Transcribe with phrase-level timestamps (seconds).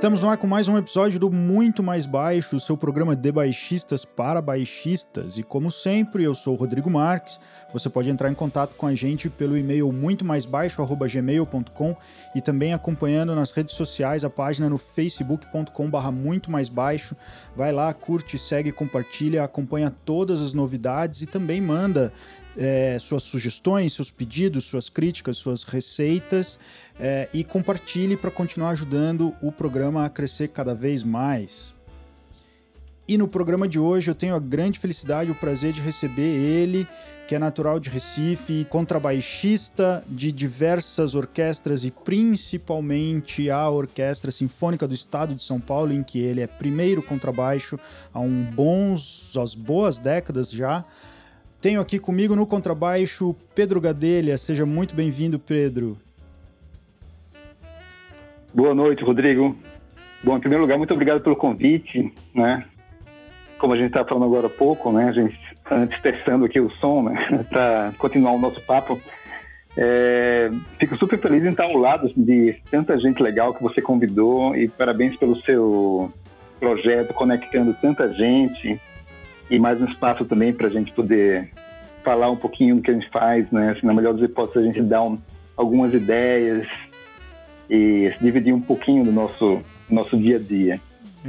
[0.00, 3.30] Estamos no ar com mais um episódio do Muito Mais Baixo, o seu programa de
[3.30, 5.36] baixistas para baixistas.
[5.36, 7.38] E como sempre, eu sou o Rodrigo Marques.
[7.70, 11.94] Você pode entrar em contato com a gente pelo e-mail muitomaisbaixo@gmail.com
[12.34, 17.14] e também acompanhando nas redes sociais a página no facebook.com/barra muito mais baixo.
[17.54, 22.10] Vai lá, curte, segue, compartilha, acompanha todas as novidades e também manda
[22.56, 26.58] é, suas sugestões, seus pedidos, suas críticas, suas receitas
[26.98, 31.74] é, e compartilhe para continuar ajudando o programa a crescer cada vez mais.
[33.08, 36.22] E no programa de hoje eu tenho a grande felicidade e o prazer de receber
[36.22, 36.86] ele,
[37.26, 44.94] que é natural de Recife, contrabaixista de diversas orquestras e principalmente a Orquestra Sinfônica do
[44.94, 47.78] Estado de São Paulo, em que ele é primeiro contrabaixo
[48.12, 50.84] há um bons, as boas décadas já.
[51.60, 54.38] Tenho aqui comigo no contrabaixo Pedro Gadelha.
[54.38, 55.98] Seja muito bem-vindo, Pedro.
[58.54, 59.54] Boa noite, Rodrigo.
[60.24, 62.64] Bom, em primeiro lugar, muito obrigado pelo convite, né?
[63.58, 65.10] Como a gente estava falando agora há pouco, né?
[65.10, 65.38] A gente
[65.70, 67.44] antes testando aqui o som, né?
[67.50, 68.98] Para continuar o nosso papo.
[69.76, 74.56] É, fico super feliz em estar ao lado de tanta gente legal que você convidou
[74.56, 76.10] e parabéns pelo seu
[76.58, 78.80] projeto conectando tanta gente
[79.50, 81.50] e mais um espaço também para a gente poder
[82.04, 83.72] falar um pouquinho do que a gente faz, né?
[83.72, 85.18] Assim, na melhor das hipóteses, a gente dar um,
[85.56, 86.66] algumas ideias
[87.68, 90.80] e dividir um pouquinho do nosso, nosso dia a dia.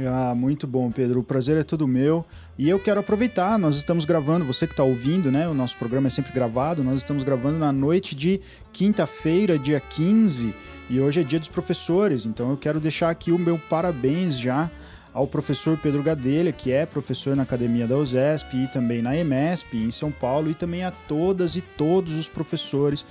[0.06, 1.20] Ah, muito bom, Pedro.
[1.20, 2.24] O prazer é todo meu.
[2.56, 5.48] E eu quero aproveitar, nós estamos gravando, você que está ouvindo, né?
[5.48, 8.40] O nosso programa é sempre gravado, nós estamos gravando na noite de
[8.72, 10.54] quinta-feira, dia 15,
[10.88, 14.70] e hoje é dia dos professores, então eu quero deixar aqui o meu parabéns já
[15.12, 19.76] ao professor Pedro Gadelha, que é professor na Academia da USESP e também na EMESP
[19.76, 23.04] em São Paulo, e também a todas e todos os professores.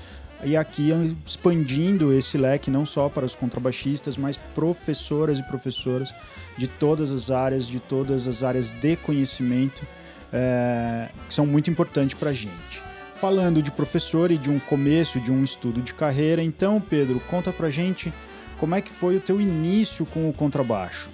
[0.43, 0.89] E aqui
[1.23, 6.11] expandindo esse leque não só para os contrabaixistas, mas professoras e professoras
[6.57, 9.85] de todas as áreas, de todas as áreas de conhecimento,
[10.33, 12.81] é, que são muito importantes para a gente.
[13.13, 17.51] Falando de professor e de um começo de um estudo de carreira, então, Pedro, conta
[17.51, 18.11] para gente
[18.57, 21.07] como é que foi o teu início com o contrabaixo.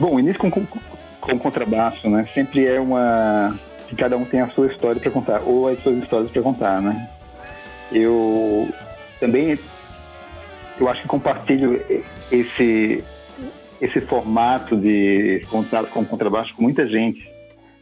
[0.00, 0.66] Bom, o início com, com,
[1.20, 2.26] com contrabaixo, né?
[2.32, 3.54] Sempre é uma.
[3.86, 6.80] que cada um tem a sua história para contar, ou as suas histórias para contar,
[6.80, 7.10] né?
[7.92, 8.66] Eu
[9.20, 9.58] também.
[10.80, 11.78] Eu acho que compartilho
[12.32, 13.04] esse,
[13.78, 17.22] esse formato de contato com contrabaixo com muita gente.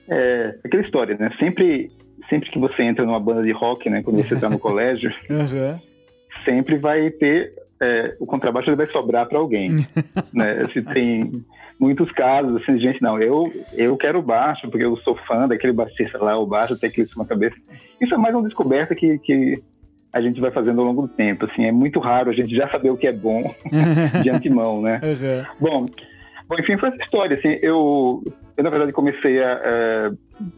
[0.08, 1.30] É aquela história, né?
[1.38, 1.92] Sempre,
[2.28, 4.02] sempre que você entra numa banda de rock, né?
[4.02, 5.78] Quando você está no colégio, uhum.
[6.44, 9.70] sempre vai ter é, o contrabaixo ele vai sobrar para alguém,
[10.32, 10.64] né?
[10.72, 11.44] Se tem
[11.78, 16.18] muitos casos, assim, gente, não, eu, eu quero baixo, porque eu sou fã daquele baixista
[16.18, 17.56] lá, o baixo tem aquilo na cabeça.
[18.00, 19.62] Isso é mais uma descoberta que, que
[20.12, 22.68] a gente vai fazendo ao longo do tempo, assim, é muito raro a gente já
[22.68, 23.54] saber o que é bom
[24.22, 25.00] de antemão, né?
[25.02, 25.44] Uhum.
[25.60, 25.86] Bom,
[26.48, 28.24] bom, enfim, foi essa história, assim, eu,
[28.56, 29.60] eu na verdade comecei a,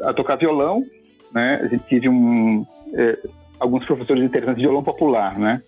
[0.02, 0.82] a, a tocar violão,
[1.34, 2.64] né, a gente tive um,
[2.94, 3.18] é,
[3.58, 5.62] alguns professores interessantes de violão popular, né,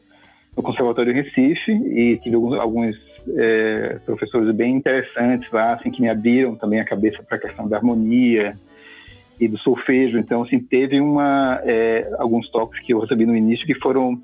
[0.56, 2.96] no Conservatório Recife e tive alguns, alguns
[3.36, 7.68] é, professores bem interessantes lá, assim, que me abriram também a cabeça para a questão
[7.68, 8.54] da harmonia
[9.40, 10.18] e do solfejo.
[10.18, 14.20] Então, assim, teve uma, é, alguns toques que eu recebi no início que foram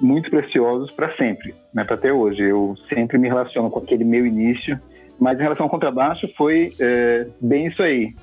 [0.00, 2.42] muito preciosos para sempre, né, para até hoje.
[2.42, 4.78] Eu sempre me relaciono com aquele meu início,
[5.18, 8.14] mas em relação ao contrabaixo foi é, bem isso aí.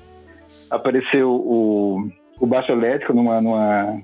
[0.70, 2.08] Apareceu o,
[2.40, 4.00] o baixo elétrico numa, numa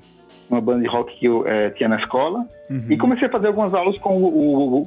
[0.52, 2.44] uma banda de rock que eu é, tinha na escola.
[2.70, 2.86] Uhum.
[2.88, 4.86] E comecei a fazer algumas aulas com o,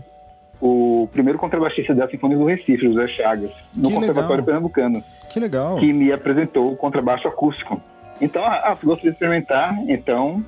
[0.62, 4.46] o, o primeiro contrabaixista da Sinfonia do Recife, José Chagas, no que Conservatório legal.
[4.46, 5.03] Pernambucano.
[5.31, 5.78] Que legal.
[5.78, 7.81] Que me apresentou o contrabaixo acústico.
[8.22, 10.44] Então, ah, ah gostaria de experimentar, então,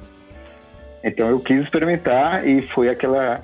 [1.04, 3.42] então eu quis experimentar e foi aquela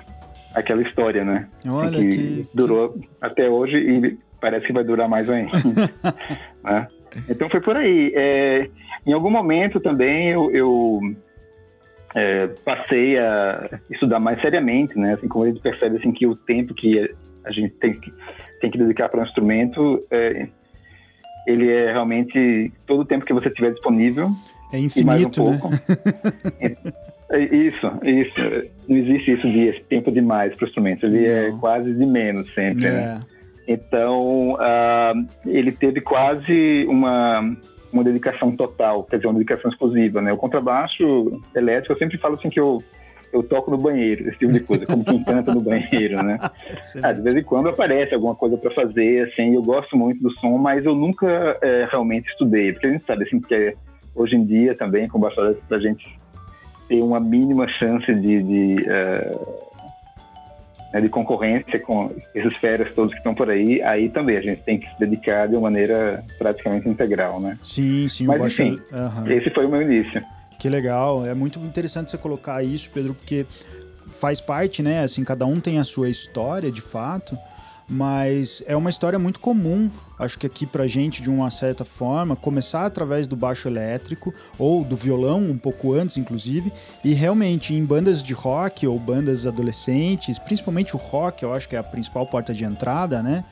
[0.54, 1.48] aquela história, né?
[1.68, 5.52] Olha que, que durou até hoje e parece que vai durar mais ainda.
[6.64, 6.88] né?
[7.30, 8.14] Então foi por aí.
[8.16, 8.70] É,
[9.06, 11.00] em algum momento também eu, eu
[12.16, 15.14] é, passei a estudar mais seriamente, né?
[15.14, 17.10] Assim, como a gente percebe assim que o tempo que
[17.46, 18.14] a gente tem que,
[18.62, 20.48] tem que dedicar para um instrumento, é,
[21.48, 24.30] ele é realmente todo o tempo que você tiver disponível.
[24.72, 25.70] É infinito, e mais um pouco.
[25.70, 26.76] Né?
[27.32, 28.70] é, isso, isso.
[28.88, 31.06] Não existe isso de tempo demais para o instrumento.
[31.06, 31.58] Ele é Não.
[31.58, 32.90] é quase de menos sempre, né?
[32.90, 32.92] é.
[32.92, 33.20] né?
[33.68, 37.56] Então, uh, ele teve quase uma
[37.94, 40.34] uma dedicação total, quer dizer, uma dedicação exclusiva, né?
[40.34, 42.84] O contrabaixo elétrico, eu sempre falo assim que eu
[43.34, 46.38] eu toco no banheiro, esse tipo de coisa, como quem canta no banheiro, né?
[47.02, 50.32] ah, de vez em quando aparece alguma coisa para fazer, assim, eu gosto muito do
[50.34, 53.76] som, mas eu nunca é, realmente estudei, porque a gente sabe, assim, que
[54.14, 56.20] hoje em dia também, com baixo elétrico, pra gente
[56.88, 59.73] ter uma mínima chance de, de, uh,
[60.94, 64.62] né, de concorrência com esses férias todos que estão por aí, aí também a gente
[64.62, 67.58] tem que se dedicar de uma maneira praticamente integral, né?
[67.64, 68.26] Sim, sim.
[68.26, 69.32] Mas enfim, uhum.
[69.32, 70.22] esse foi o meu início.
[70.60, 73.46] Que legal, é muito interessante você colocar isso, Pedro, porque
[74.20, 75.02] faz parte, né?
[75.02, 77.38] Assim, cada um tem a sua história, de fato
[77.94, 82.36] mas é uma história muito comum, acho que aqui pra gente, de uma certa forma,
[82.36, 86.74] começar através do baixo elétrico ou do violão, um pouco antes, inclusive,
[87.04, 91.76] e realmente em bandas de rock ou bandas adolescentes, principalmente o rock, eu acho que
[91.76, 93.46] é a principal porta de entrada, né?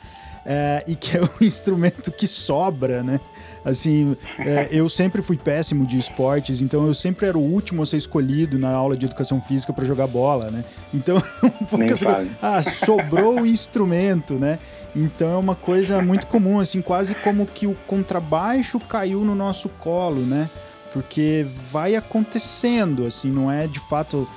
[0.45, 3.19] É, e que é o instrumento que sobra, né?
[3.63, 7.85] Assim, é, eu sempre fui péssimo de esportes, então eu sempre era o último a
[7.85, 10.65] ser escolhido na aula de educação física para jogar bola, né?
[10.91, 12.05] Então, um pouco assim,
[12.41, 14.57] ah, sobrou o instrumento, né?
[14.95, 19.69] Então é uma coisa muito comum, assim, quase como que o contrabaixo caiu no nosso
[19.69, 20.49] colo, né?
[20.91, 24.27] Porque vai acontecendo, assim, não é de fato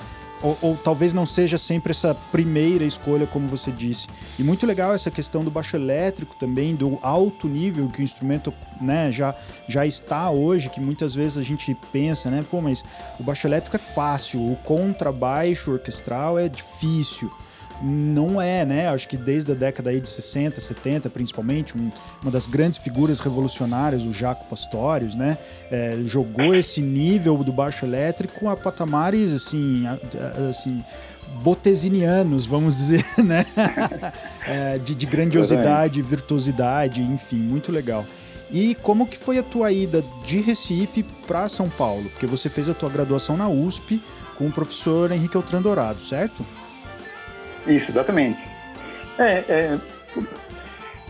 [0.45, 4.07] ou, ou, talvez não seja sempre essa primeira escolha, como você disse.
[4.39, 8.53] E muito legal essa questão do baixo elétrico também, do alto nível que o instrumento
[8.79, 9.35] né, já,
[9.67, 12.45] já está hoje, que muitas vezes a gente pensa, né?
[12.51, 12.85] Pô, mas
[13.19, 17.33] o baixo elétrico é fácil, o contrabaixo orquestral é difícil
[17.83, 18.89] não é, né?
[18.89, 21.91] Acho que desde a década aí de 60, 70, principalmente, um,
[22.23, 25.39] uma das grandes figuras revolucionárias, o Jaco Pastorius, né?
[25.71, 29.85] É, jogou esse nível do baixo elétrico a patamares, assim,
[30.51, 30.83] assim
[31.43, 33.45] botesinianos, vamos dizer, né?
[34.47, 38.07] é, de, de grandiosidade, virtuosidade, enfim, muito legal.
[38.51, 42.09] E como que foi a tua ida de Recife para São Paulo?
[42.11, 44.01] Porque você fez a tua graduação na USP
[44.37, 46.45] com o professor Henrique Altran Dourado, certo?
[47.67, 48.39] Isso, exatamente.
[49.19, 49.79] É, é,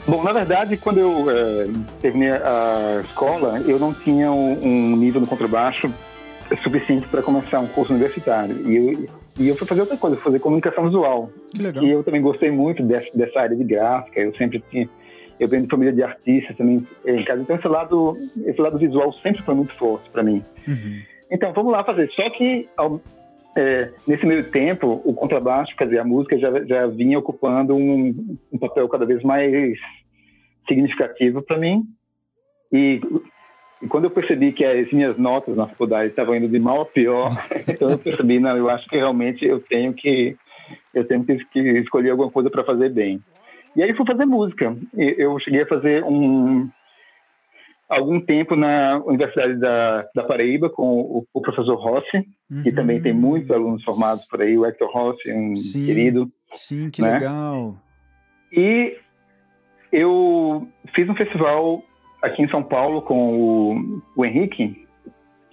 [0.06, 1.66] bom, na verdade, quando eu é,
[2.00, 5.92] terminei a escola, eu não tinha um, um nível no contrabaixo
[6.62, 8.56] suficiente para começar um curso universitário.
[8.68, 9.08] E eu,
[9.38, 11.30] e eu fui fazer outra coisa, fazer comunicação visual.
[11.54, 11.84] Que legal.
[11.84, 14.20] E eu também gostei muito dessa, dessa área de gráfica.
[14.20, 14.88] Eu sempre tinha.
[15.40, 18.16] Eu venho de família de artistas também em casa, então esse lado,
[18.46, 20.44] esse lado visual sempre foi muito forte para mim.
[20.68, 21.00] Uhum.
[21.28, 22.08] Então, vamos lá fazer.
[22.10, 23.00] Só que, ao,
[23.56, 28.36] é, nesse meio tempo, o contrabaixo, quer dizer, a música já, já vinha ocupando um,
[28.52, 29.78] um papel cada vez mais
[30.66, 31.84] significativo para mim.
[32.72, 33.00] E,
[33.82, 36.86] e, quando eu percebi que as minhas notas na faculdade estavam indo de mal a
[36.86, 37.30] pior,
[37.68, 40.36] então eu percebi, não, eu acho que realmente eu tenho que
[40.94, 43.20] eu tenho que, escolher alguma coisa para fazer bem.
[43.76, 44.74] E aí fui fazer música.
[44.96, 46.68] Eu cheguei a fazer um
[47.88, 52.62] algum tempo na Universidade da, da Paraíba com o, o professor Rossi, uhum.
[52.62, 56.30] que também tem muitos alunos formados por aí, o Hector Rossi, um sim, querido.
[56.52, 57.14] Sim, que né?
[57.14, 57.76] legal.
[58.52, 58.96] E
[59.92, 61.82] eu fiz um festival
[62.22, 64.84] aqui em São Paulo com o, o Henrique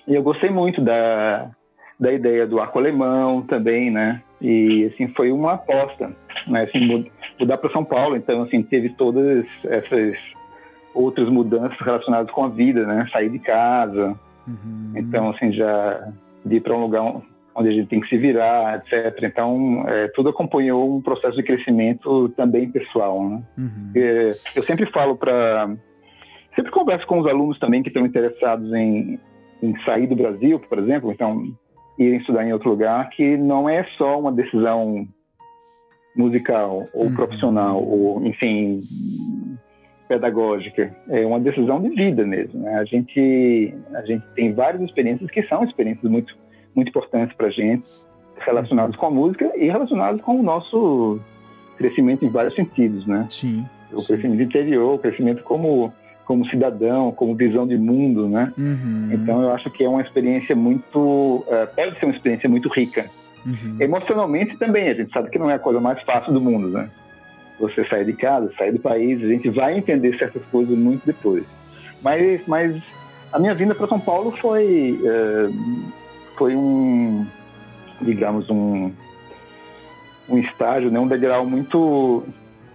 [0.08, 1.52] e eu gostei muito da,
[2.00, 4.22] da ideia do arco alemão também, né?
[4.42, 6.16] E assim foi uma aposta,
[6.48, 6.64] né?
[6.64, 7.06] Assim,
[7.40, 10.18] mudar para São Paulo, então assim teve todas essas
[10.94, 13.08] outras mudanças relacionadas com a vida, né?
[13.12, 14.18] Sair de casa.
[14.48, 14.94] Uhum.
[14.96, 16.12] Então, assim, já
[16.46, 17.22] de ir para um lugar
[17.54, 19.24] onde a gente tem que se virar, etc.
[19.24, 23.44] Então, é, tudo acompanhou um processo de crescimento também pessoal, né?
[23.58, 23.92] Uhum.
[23.96, 25.70] É, eu sempre falo para...
[26.56, 29.18] Sempre converso com os alunos também que estão interessados em,
[29.64, 31.44] em sair do Brasil, por exemplo, então,
[31.98, 35.08] irem estudar em outro lugar, que não é só uma decisão
[36.16, 37.16] musical ou uhum.
[37.16, 38.84] profissional, ou, enfim,
[40.12, 42.60] pedagógica, é uma decisão de vida mesmo.
[42.60, 42.76] Né?
[42.76, 46.36] A gente a gente tem várias experiências que são experiências muito
[46.76, 47.84] muito importantes para a gente,
[48.40, 51.20] relacionadas com a música e relacionadas com o nosso
[51.78, 53.26] crescimento em vários sentidos, né?
[53.30, 53.66] Sim.
[53.92, 55.94] O crescimento interior, o crescimento como
[56.26, 58.54] como cidadão, como visão de mundo, né?
[58.58, 59.10] Uhum.
[59.12, 61.00] Então eu acho que é uma experiência muito
[61.48, 63.06] uh, pode ser uma experiência muito rica.
[63.46, 63.78] Uhum.
[63.80, 66.90] Emocionalmente também a gente sabe que não é a coisa mais fácil do mundo, né?
[67.62, 71.44] Você sair de casa, sair do país, a gente vai entender certas coisas muito depois.
[72.02, 72.82] Mas, mas
[73.32, 75.92] a minha vinda para São Paulo foi, uh,
[76.38, 77.26] foi um,
[78.02, 78.92] digamos, um,
[80.28, 82.24] um estágio, né, um degrau muito,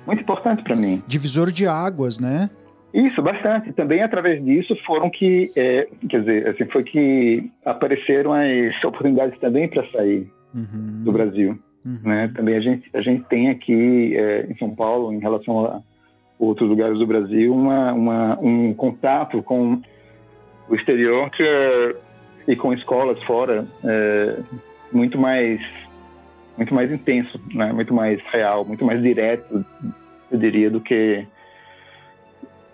[0.07, 1.03] muito importante para mim.
[1.07, 2.49] Divisor de águas, né?
[2.95, 3.73] Isso, bastante.
[3.75, 9.69] Também através disso foram que, é, quer dizer, assim, foi que apareceram as oportunidades também
[9.69, 11.03] para sair uhum.
[11.05, 11.59] do Brasil.
[11.87, 12.01] Uhum.
[12.03, 12.33] Né?
[12.35, 15.81] Também a gente, a gente tem aqui é, em São Paulo, em relação a
[16.39, 19.81] outros lugares do Brasil, uma, uma, um contato com
[20.69, 21.97] o exterior que,
[22.49, 24.37] e com escolas fora é,
[24.93, 25.61] muito mais
[26.59, 27.71] muito mais intenso, né?
[27.73, 29.65] muito mais real, muito mais direto,
[30.31, 31.27] eu diria, do que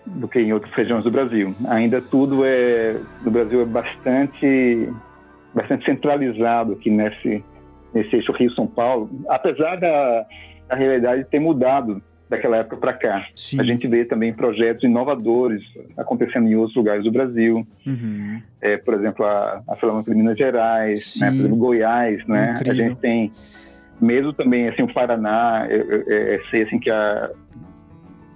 [0.05, 1.55] do que em outras regiões do Brasil.
[1.67, 4.89] Ainda tudo é no Brasil é bastante
[5.53, 7.43] bastante centralizado aqui nesse
[7.93, 10.25] nesse eixo Rio-São Paulo, apesar da,
[10.69, 12.01] a realidade tem mudado
[12.33, 13.27] daquela época para cá.
[13.35, 13.59] Sim.
[13.59, 15.61] A gente vê também projetos inovadores
[15.97, 17.65] acontecendo em outros lugares do Brasil.
[17.85, 18.41] Uhum.
[18.61, 22.55] É, por exemplo, a, a Filarmônica de Minas Gerais, né, por exemplo, Goiás, né?
[22.67, 23.31] A gente tem,
[24.01, 27.29] mesmo também assim, o Paraná, eu, eu, eu sei assim que a,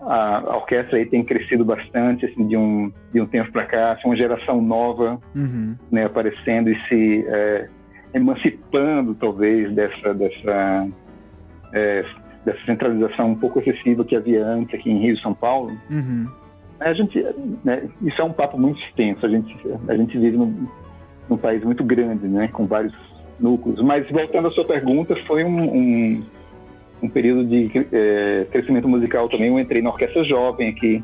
[0.01, 3.91] a, a, orquestra aí tem crescido bastante assim, de um de um tempo para cá,
[3.93, 5.75] assim, uma geração nova, uhum.
[5.91, 7.67] né, aparecendo e se é,
[8.13, 10.87] emancipando talvez dessa dessa
[11.73, 12.05] é,
[12.45, 15.77] dessa centralização um pouco excessiva que havia antes aqui em Rio e São Paulo.
[15.89, 16.27] Uhum.
[16.79, 17.25] A gente,
[17.63, 19.25] né, isso é um papo muito extenso.
[19.25, 19.55] A gente,
[19.87, 20.67] a gente vive num,
[21.27, 22.93] num país muito grande, né, com vários
[23.39, 23.81] núcleos.
[23.81, 26.23] Mas voltando à sua pergunta, foi um, um,
[27.03, 29.47] um período de é, crescimento musical também.
[29.47, 31.03] Eu entrei na orquestra jovem aqui,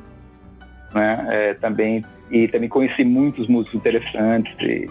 [0.94, 4.56] né, é, também e também conheci muitos músicos interessantes.
[4.62, 4.88] E,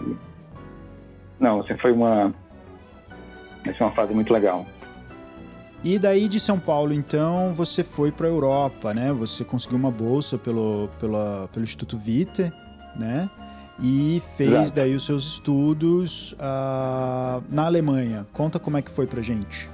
[1.39, 2.33] não, assim, foi uma,
[3.63, 4.65] foi uma fase muito legal.
[5.83, 9.11] E daí de São Paulo, então, você foi para a Europa, né?
[9.11, 12.53] Você conseguiu uma bolsa pelo, pela, pelo Instituto Vitae,
[12.95, 13.29] né?
[13.81, 14.75] E fez Exato.
[14.75, 18.25] daí os seus estudos uh, na Alemanha.
[18.31, 19.69] Conta como é que foi pra gente.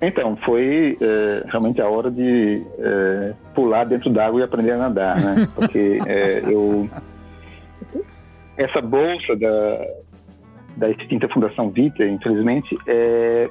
[0.00, 5.20] Então, foi é, realmente a hora de é, pular dentro d'água e aprender a nadar,
[5.20, 5.48] né?
[5.54, 6.90] Porque é, eu...
[8.62, 9.86] Essa bolsa da,
[10.76, 13.48] da extinta Fundação Vita, infelizmente, é,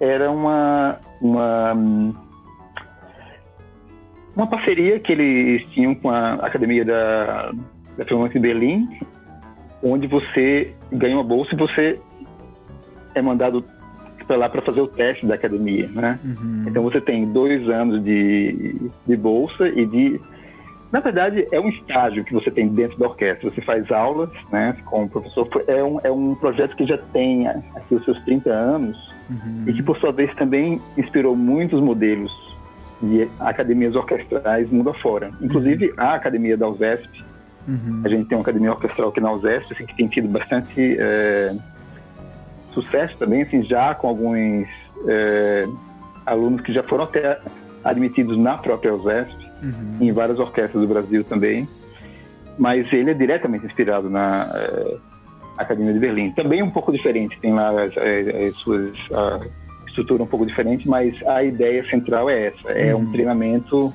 [0.00, 1.72] era uma, uma,
[4.34, 7.52] uma parceria que eles tinham com a Academia da,
[7.98, 8.88] da Filmante de Berlim,
[9.82, 12.00] onde você ganha uma bolsa e você
[13.14, 13.64] é mandado
[14.26, 16.18] para lá para fazer o teste da academia, né?
[16.24, 16.64] Uhum.
[16.66, 20.18] Então você tem dois anos de, de bolsa e de
[20.94, 23.50] na verdade, é um estágio que você tem dentro da orquestra.
[23.50, 25.48] Você faz aulas né, com o professor.
[25.66, 29.64] É um, é um projeto que já tem aqui os seus 30 anos uhum.
[29.66, 32.30] e que, por sua vez, também inspirou muitos modelos
[33.02, 35.32] de academias orquestrais mundo afora.
[35.42, 35.94] Inclusive, uhum.
[35.96, 37.24] a academia da USESP.
[37.66, 38.02] Uhum.
[38.04, 41.56] A gente tem uma academia orquestral aqui na USESP assim, que tem tido bastante é,
[42.72, 44.68] sucesso também, assim, já com alguns
[45.08, 45.66] é,
[46.24, 47.40] alunos que já foram até
[47.82, 49.98] admitidos na própria USESP uhum.
[50.00, 51.68] em várias orquestras do Brasil também.
[52.58, 54.96] Mas ele é diretamente inspirado na é,
[55.58, 56.30] Academia de Berlim.
[56.32, 59.40] Também um pouco diferente, tem lá as, as suas a
[59.88, 63.12] estrutura um pouco diferente, mas a ideia central é essa: é um uhum.
[63.12, 63.92] treinamento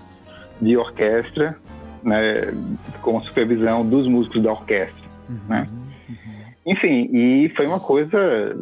[0.61, 1.57] de orquestra,
[2.03, 2.53] né,
[3.01, 5.39] com a supervisão dos músicos da orquestra, uhum.
[5.47, 5.67] né?
[5.69, 6.73] Uhum.
[6.73, 8.57] Enfim, e foi uma coisa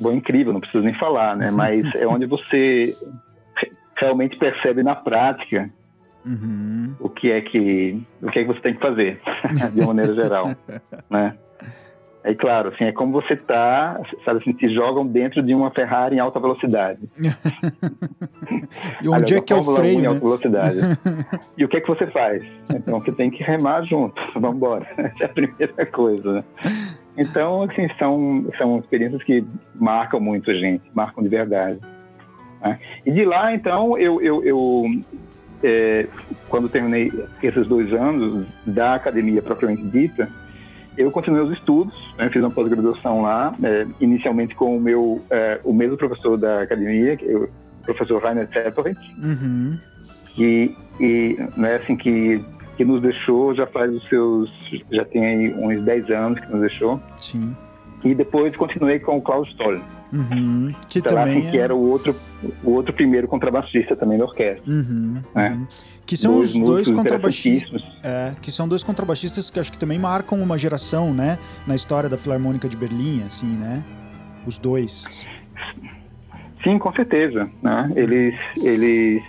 [0.00, 1.50] bom, incrível, não preciso nem falar, né?
[1.50, 2.96] Mas é onde você
[3.96, 5.70] realmente percebe na prática
[6.26, 6.94] uhum.
[7.00, 9.20] o que é que o que é que você tem que fazer
[9.72, 10.50] de uma maneira geral,
[11.08, 11.36] né?
[12.26, 16.16] É claro, assim, é como você está, sabe assim, te jogam dentro de uma Ferrari
[16.16, 16.98] em alta velocidade.
[19.00, 20.26] e onde é que é o freio, em alta né?
[20.26, 20.78] velocidade.
[21.56, 22.42] e o que é que você faz?
[22.74, 24.20] Então, você tem que remar junto.
[24.34, 24.84] Vamos embora.
[24.98, 26.44] Essa é a primeira coisa, né?
[27.16, 29.44] Então, assim, são, são experiências que
[29.76, 31.78] marcam muito a gente, marcam de verdade.
[32.60, 32.78] Né?
[33.06, 34.84] E de lá, então, eu, eu, eu
[35.62, 36.06] é,
[36.48, 40.28] quando terminei esses dois anos da academia propriamente dita,
[40.96, 45.60] eu continuei os estudos, né, fiz uma pós-graduação lá, é, inicialmente com o meu, é,
[45.62, 47.48] o mesmo professor da academia, que, o
[47.84, 49.78] professor Rainer Zeppelin, uhum.
[50.34, 52.42] que, e, né, assim, que,
[52.76, 54.50] que nos deixou já faz os seus,
[54.90, 57.00] já tem aí uns 10 anos que nos deixou.
[57.16, 57.54] Sim.
[58.04, 59.80] E depois continuei com o Klaus Stoll.
[60.12, 61.50] Uhum, que também assim, é...
[61.50, 62.14] que era o outro,
[62.62, 64.72] o outro primeiro contrabaixista também da orquestra.
[64.72, 65.50] Uhum, né?
[65.50, 65.66] uhum.
[66.06, 67.82] Que são dois os dois contrabaixistas.
[68.02, 71.38] É, que são dois contrabaixistas que acho que também marcam uma geração, né?
[71.66, 73.82] Na história da Filarmônica de Berlim, assim, né?
[74.46, 75.26] Os dois.
[76.62, 77.50] Sim, com certeza.
[77.60, 77.92] Né?
[77.96, 79.22] Eles, eles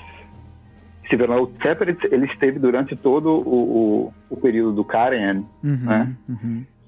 [1.03, 1.41] estiveram.
[1.43, 6.15] O Separate, ele esteve durante todo o, o, o período do Karen, uhum, né?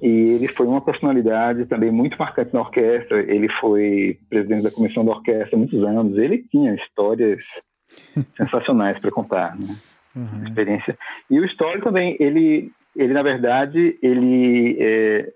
[0.01, 3.19] E ele foi uma personalidade também muito marcante na orquestra.
[3.21, 6.17] Ele foi presidente da comissão da orquestra há muitos anos.
[6.17, 7.39] Ele tinha histórias
[8.37, 9.75] sensacionais para contar, né?
[10.15, 10.47] Uhum.
[10.47, 10.97] Experiência.
[11.29, 15.31] E o Story também, ele, ele na verdade, ele é,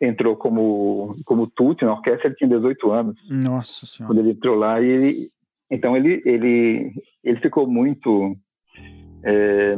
[0.00, 2.28] entrou como como tutti na orquestra.
[2.28, 3.16] Ele tinha 18 anos.
[3.28, 4.14] Nossa Senhora.
[4.14, 5.30] Quando ele entrou lá, e ele,
[5.70, 8.36] então ele ele ele ficou muito
[9.24, 9.76] é,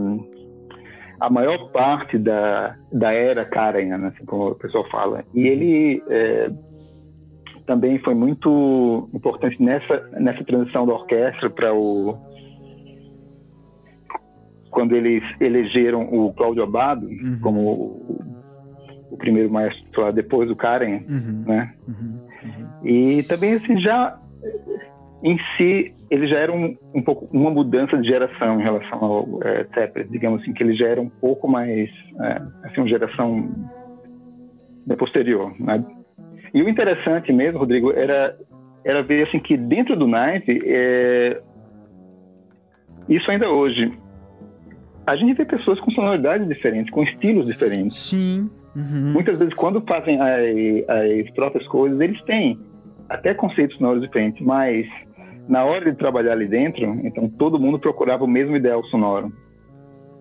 [1.20, 5.24] a maior parte da, da era Karen, né, assim como o pessoal fala.
[5.34, 6.50] E ele é,
[7.66, 12.16] também foi muito importante nessa, nessa transição da orquestra para o.
[14.70, 17.38] Quando eles elegeram o Cláudio Abado uhum.
[17.42, 18.24] como o,
[19.10, 21.44] o, primeiro maestro lá depois do Karen, uhum.
[21.46, 21.74] né?
[21.86, 22.18] Uhum.
[22.84, 24.18] E também, assim, já
[25.22, 29.42] em si, ele já era um, um pouco uma mudança de geração em relação ao
[29.42, 33.48] é, Zeppelin, digamos assim, que ele já era um pouco mais, é, assim, uma geração
[34.96, 35.84] posterior, né?
[36.54, 38.34] E o interessante mesmo, Rodrigo, era
[38.84, 41.42] era ver assim que dentro do Night, é,
[43.08, 43.92] isso ainda hoje,
[45.06, 47.96] a gente vê pessoas com sonoridades diferentes, com estilos diferentes.
[47.96, 48.48] Sim.
[48.74, 49.12] Uhum.
[49.12, 52.58] Muitas vezes, quando fazem as, as próprias coisas, eles têm
[53.08, 54.86] até conceitos sonoros diferentes, mas
[55.48, 59.32] na hora de trabalhar ali dentro, então todo mundo procurava o mesmo ideal sonoro.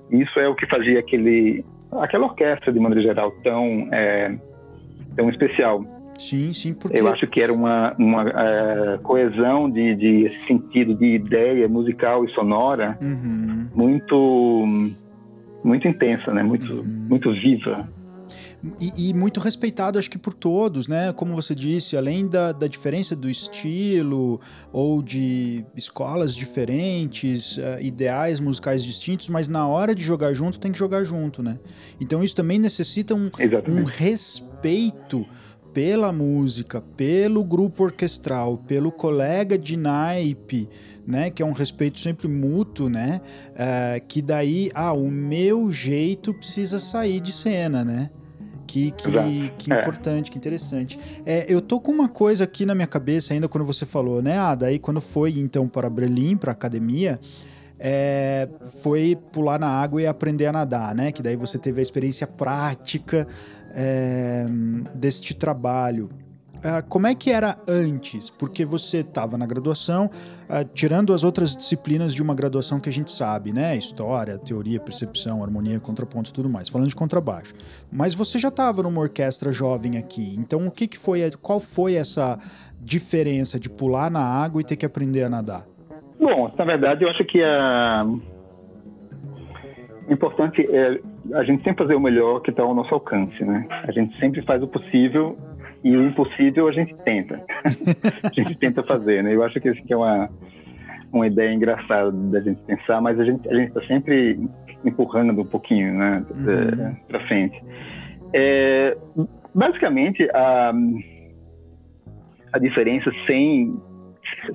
[0.10, 4.38] Isso é o que fazia aquele, aquela orquestra, de maneira geral, tão, é,
[5.16, 5.84] tão especial.
[6.18, 7.00] Sim, sim, porque...
[7.00, 12.30] Eu acho que era uma, uma uh, coesão de, de sentido, de ideia musical e
[12.32, 13.68] sonora uhum.
[13.76, 14.96] muito
[15.64, 16.42] muito intensa, né?
[16.44, 17.08] Muito, uhum.
[17.10, 17.88] muito viva.
[18.82, 21.14] E, e, muito respeitado, acho que por todos, né?
[21.14, 24.42] Como você disse, além da, da diferença do estilo
[24.74, 30.72] ou de escolas diferentes, uh, ideais musicais distintos, mas na hora de jogar junto tem
[30.72, 31.60] que jogar junto, né?
[32.02, 33.30] Então isso também necessita um,
[33.68, 35.26] um respeito
[35.72, 40.68] pela música, pelo grupo orquestral, pelo colega de naipe,
[41.06, 43.22] né, que é um respeito sempre mútuo, né,
[43.52, 48.10] uh, que daí, ah, o meu jeito precisa sair de cena, né,
[48.68, 49.82] que, que, que é.
[49.82, 51.00] importante, que interessante.
[51.26, 54.38] É, eu tô com uma coisa aqui na minha cabeça ainda quando você falou, né,
[54.38, 57.20] ah, daí quando foi então para Berlim, para academia,
[57.80, 58.50] é,
[58.82, 61.12] foi pular na água e aprender a nadar, né?
[61.12, 63.28] Que daí você teve a experiência prática
[63.74, 64.46] é,
[64.96, 66.10] deste trabalho.
[66.58, 68.30] Uh, como é que era antes?
[68.30, 72.92] Porque você estava na graduação, uh, tirando as outras disciplinas de uma graduação que a
[72.92, 73.76] gente sabe, né?
[73.76, 77.54] História, teoria, percepção, harmonia, contraponto tudo mais, falando de contrabaixo.
[77.92, 81.96] Mas você já estava numa orquestra jovem aqui, então o que, que foi, qual foi
[81.96, 82.40] essa
[82.80, 85.66] diferença de pular na água e ter que aprender a nadar?
[86.20, 88.06] Bom, na verdade, eu acho que a
[90.10, 91.00] importante é
[91.34, 93.68] a gente sempre fazer o melhor que está ao nosso alcance, né?
[93.84, 95.38] A gente sempre faz o possível
[95.84, 97.44] e o impossível a gente tenta.
[98.24, 99.36] a gente tenta fazer, né?
[99.36, 100.30] Eu acho que isso é uma,
[101.12, 104.40] uma ideia engraçada da gente pensar, mas a gente a gente está sempre
[104.84, 106.96] empurrando um pouquinho, né, uhum.
[107.08, 107.62] para frente.
[108.34, 108.98] É,
[109.54, 110.74] basicamente a
[112.54, 113.76] a diferença sem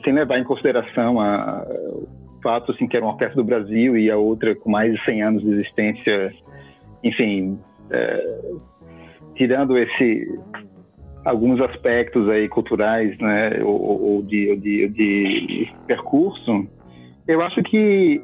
[0.05, 2.09] sem levar em consideração a, o
[2.43, 5.23] fato assim que era uma orquestra do Brasil e a outra com mais de 100
[5.23, 6.33] anos de existência
[7.03, 7.59] enfim,
[7.91, 8.41] é,
[9.35, 10.39] tirando esse
[11.25, 16.67] alguns aspectos aí culturais, né, ou, ou, de, de, de, percurso,
[17.29, 18.23] eu acho que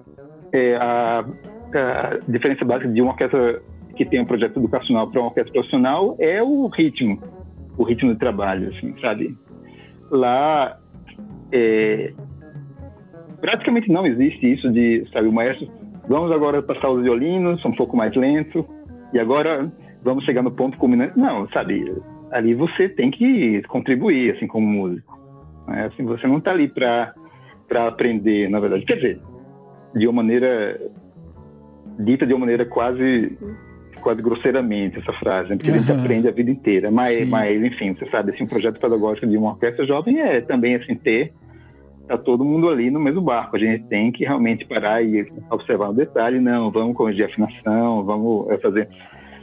[0.53, 3.63] é, a, a, diferença básica de uma orquestra
[3.97, 7.21] que tem um projeto educacional para uma orquestra profissional é o ritmo,
[7.77, 9.37] o ritmo de trabalho, assim, sabe?
[10.11, 10.79] Lá,
[11.53, 12.13] é,
[13.41, 15.69] praticamente não existe isso de, sabe, o maestro
[16.09, 18.67] vamos agora passar os violinos, um pouco mais lento,
[19.13, 19.71] e agora
[20.03, 21.17] vamos chegar no ponto culminante.
[21.19, 21.95] Não, sabe,
[22.31, 25.19] ali você tem que contribuir, assim, como músico.
[25.67, 25.87] Né?
[25.87, 27.15] Assim, você não está ali para
[27.87, 28.85] aprender, na verdade.
[28.85, 29.21] Quer dizer,
[29.95, 30.81] de uma maneira
[31.99, 33.37] dita de uma maneira quase
[34.01, 35.57] quase grosseiramente essa frase, né?
[35.57, 35.77] porque uhum.
[35.77, 36.89] a gente aprende a vida inteira.
[36.89, 40.77] Mas, mas enfim, você sabe, assim, um projeto pedagógico de uma orquestra jovem é também
[40.77, 41.33] assim ter
[42.07, 43.57] tá todo mundo ali no mesmo barco.
[43.57, 46.41] A gente tem que realmente parar e observar o um detalhe.
[46.41, 48.89] Não, vamos corrigir a afinação, vamos é, fazer.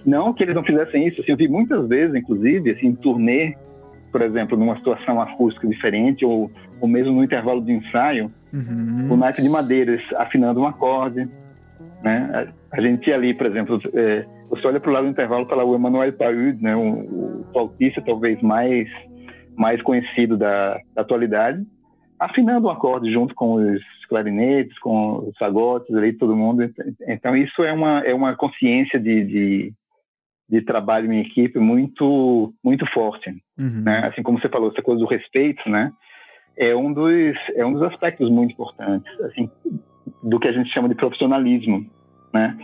[0.06, 1.22] Não que eles não fizessem isso.
[1.22, 3.56] Assim, eu vi muitas vezes, inclusive, assim, em turnê,
[4.12, 9.12] por exemplo, numa situação acústica diferente, ou, ou mesmo no intervalo de ensaio, uhum.
[9.12, 11.28] o naipe de madeiras afinando um acorde.
[12.04, 12.30] Né?
[12.72, 15.48] A, a gente ali, por exemplo, é, você olha para o lado do intervalo e
[15.48, 16.76] tá lá o Emmanuel Paud, né?
[16.76, 18.88] o, o flautista talvez mais,
[19.56, 21.65] mais conhecido da, da atualidade,
[22.20, 26.70] afinando o acorde junto com os clarinetes, com os fagotes ali, todo mundo.
[27.08, 29.74] Então isso é uma é uma consciência de, de,
[30.47, 33.81] de trabalho em equipe muito muito forte, uhum.
[33.84, 34.08] né?
[34.08, 35.91] Assim como você falou, essa coisa do respeito, né?
[36.58, 39.49] É um dos é um dos aspectos muito importantes, assim,
[40.23, 41.86] do que a gente chama de profissionalismo,
[42.34, 42.58] né?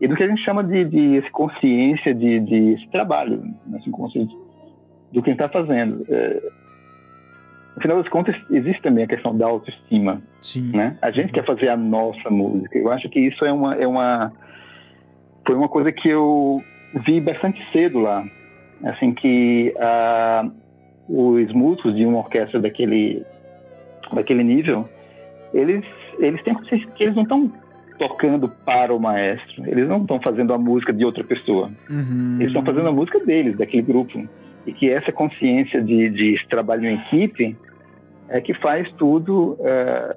[0.00, 3.78] E do que a gente chama de, de consciência de, de esse trabalho, né?
[3.78, 4.36] assim, consciência
[5.12, 6.04] do que está fazendo.
[6.08, 6.40] É,
[7.74, 10.20] no final das contas, existe também a questão da autoestima.
[10.40, 10.70] Sim.
[10.72, 10.96] Né?
[11.00, 12.76] A gente quer fazer a nossa música.
[12.76, 14.32] Eu acho que isso é uma, é uma
[15.46, 16.58] foi uma coisa que eu
[16.94, 18.24] vi bastante cedo lá.
[18.84, 20.50] Assim que uh,
[21.08, 23.24] os músicos de uma orquestra daquele,
[24.12, 24.88] daquele nível,
[25.52, 25.84] eles,
[26.18, 27.52] eles têm que eles não estão
[27.98, 29.66] tocando para o maestro.
[29.66, 31.70] Eles não estão fazendo a música de outra pessoa.
[31.90, 32.36] Uhum.
[32.36, 34.28] Eles estão fazendo a música deles, daquele grupo.
[34.66, 37.56] E que essa consciência de, de trabalho em equipe
[38.28, 40.14] é que faz tudo uh,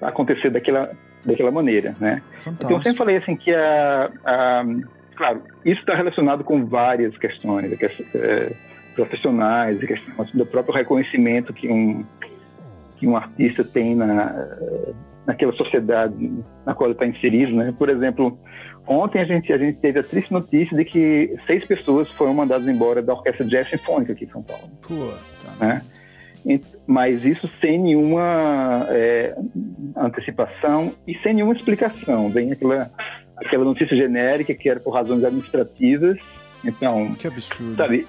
[0.00, 0.90] acontecer daquela,
[1.24, 2.22] daquela maneira, né?
[2.36, 2.64] Fantástico.
[2.64, 4.64] Então, eu sempre falei assim que a, a
[5.20, 7.70] claro, isso está relacionado com várias questões,
[8.94, 12.04] profissionais, a questão assim, do próprio reconhecimento que um
[12.96, 14.46] que um artista tem na
[15.26, 16.14] naquela sociedade
[16.64, 17.74] na qual ele está inserido, né?
[17.76, 18.38] Por exemplo,
[18.86, 22.66] ontem a gente a gente teve a triste notícia de que seis pessoas foram mandadas
[22.66, 24.70] embora da orquestra jazz sinfônica aqui em São Paulo.
[24.80, 25.18] Puta.
[25.60, 25.82] Né?
[26.86, 29.36] Mas isso sem nenhuma é,
[29.96, 32.30] antecipação e sem nenhuma explicação.
[32.30, 32.90] Vem aquela
[33.40, 36.18] aquela notícia genérica que era por razões administrativas.
[36.64, 37.74] Então, que absurdo.
[37.76, 38.06] Sabe,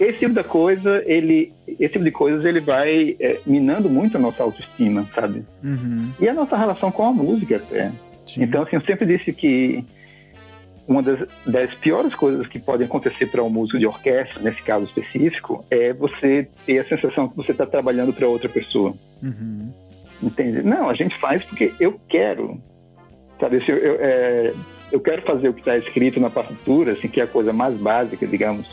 [0.00, 4.20] esse tipo de coisa, ele, esse tipo de coisas, ele vai é, minando muito a
[4.20, 5.44] nossa autoestima, sabe?
[5.62, 6.10] Uhum.
[6.20, 7.92] E a nossa relação com a música até.
[8.26, 8.44] Sim.
[8.44, 9.84] Então, assim, eu sempre disse que
[10.86, 14.84] uma das, das piores coisas que podem acontecer para um músico de orquestra, nesse caso
[14.84, 18.94] específico, é você ter a sensação que você está trabalhando para outra pessoa.
[19.22, 19.72] Uhum.
[20.22, 20.62] Entende?
[20.62, 22.60] Não, a gente faz porque eu quero.
[23.38, 24.54] Sabe, eu, eu, é,
[24.90, 27.76] eu quero fazer o que está escrito na partitura, assim, que é a coisa mais
[27.76, 28.66] básica, digamos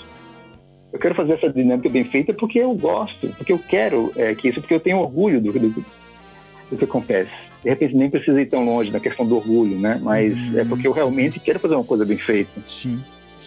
[0.95, 4.47] eu quero fazer essa dinâmica bem feita porque eu gosto, porque eu quero é, que
[4.47, 7.31] isso, porque eu tenho orgulho do, do, do, que acontece.
[7.61, 9.99] De repente nem precisa ir tão longe na questão do orgulho, né?
[10.01, 10.69] Mas é uhum.
[10.69, 12.61] porque eu realmente quero fazer uma coisa bem feita.
[12.65, 12.97] Sim.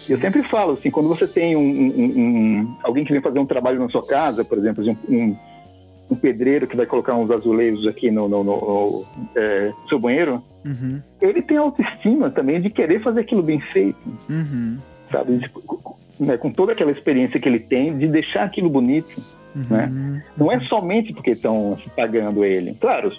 [0.07, 3.47] Eu sempre falo assim, quando você tem um, um, um, alguém que vem fazer um
[3.47, 5.35] trabalho na sua casa, por exemplo, um,
[6.09, 10.43] um pedreiro que vai colocar uns azulejos aqui no, no, no, no é, seu banheiro,
[10.65, 11.01] uhum.
[11.21, 14.07] ele tem autoestima também de querer fazer aquilo bem feito.
[14.29, 14.77] Uhum.
[15.11, 15.41] Sabe?
[16.19, 19.21] né, com toda aquela experiência que ele tem, de deixar aquilo bonito.
[19.55, 19.65] Uhum.
[19.69, 20.23] Né?
[20.37, 22.75] Não é somente porque estão pagando ele.
[22.75, 23.11] Claro,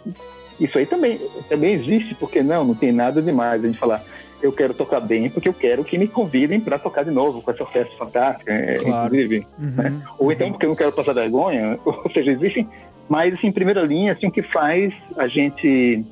[0.60, 4.02] isso aí também, também existe, porque não, não tem nada demais a gente falar
[4.42, 7.50] eu quero tocar bem porque eu quero que me convidem para tocar de novo com
[7.50, 9.06] essa festa fantástica, é, claro.
[9.06, 9.46] inclusive.
[9.58, 9.70] Uhum.
[9.70, 10.02] Né?
[10.18, 11.78] Ou então porque eu não quero passar vergonha.
[11.84, 12.68] Ou seja, existem,
[13.08, 16.04] mas assim, em primeira linha, assim, o que faz a gente,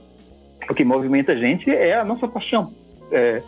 [0.68, 2.72] o que movimenta a gente é a nossa paixão
[3.10, 3.42] é,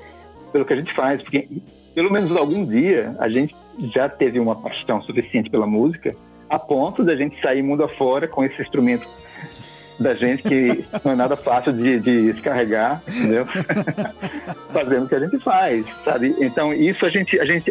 [0.53, 1.23] pelo que a gente faz.
[1.23, 1.47] Porque
[1.95, 3.55] pelo menos algum dia, a gente
[3.93, 6.15] já teve uma paixão suficiente pela música
[6.49, 9.07] a ponto da gente sair mundo afora com esse instrumento
[10.01, 13.47] da gente que não é nada fácil de, de descarregar, entendeu?
[14.73, 16.35] Fazendo o que a gente faz, sabe?
[16.41, 17.71] Então, isso a gente, a gente,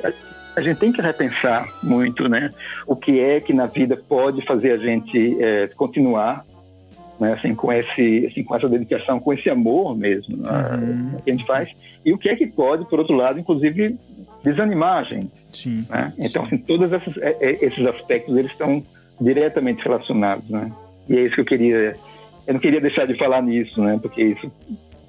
[0.55, 2.51] a, gente tem que repensar muito, né?
[2.85, 6.45] O que é que na vida pode fazer a gente é, continuar,
[7.19, 7.33] né?
[7.33, 10.51] Assim, com, esse, assim, com essa dedicação, com esse amor mesmo né?
[10.77, 11.19] uhum.
[11.23, 13.97] que a gente faz e o que é que pode, por outro lado, inclusive,
[14.43, 15.31] desanimar a gente.
[15.53, 15.85] Sim.
[15.89, 16.13] Né?
[16.17, 18.83] Então, assim, todos esses, é, é, esses aspectos eles estão
[19.19, 20.71] diretamente relacionados, né?
[21.09, 21.95] E é isso que eu queria.
[22.49, 23.97] Eu não queria deixar de falar nisso, né?
[24.01, 24.51] Porque isso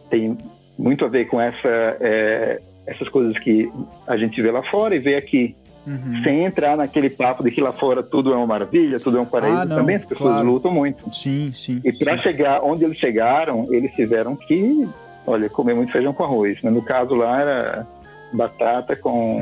[0.09, 0.37] tem
[0.79, 3.71] muito a ver com essa, é, essas coisas que
[4.07, 5.57] a gente vê lá fora e vê aqui.
[5.87, 6.23] Uhum.
[6.23, 9.27] Sem entrar naquele papo de que lá fora tudo é uma maravilha, tudo é um
[9.27, 9.57] paraíso.
[9.57, 10.53] Ah, não, Também as pessoas claro.
[10.53, 11.13] lutam muito.
[11.15, 11.81] Sim, sim.
[11.83, 14.87] E para chegar onde eles chegaram, eles tiveram que
[15.27, 16.63] Olha, comer muito feijão com arroz.
[16.63, 16.71] Né?
[16.71, 17.87] No caso lá era
[18.33, 19.41] batata com,